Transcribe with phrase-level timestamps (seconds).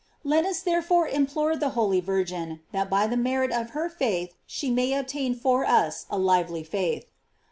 [0.23, 4.33] Let us therefore implore the holy Vir gin, that by the merit of her faith
[4.47, 7.11] she may obtain for us a lively faith.